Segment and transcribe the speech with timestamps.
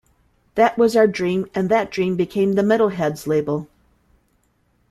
[0.55, 3.67] That was our dream and that dream became the Metalheadz label.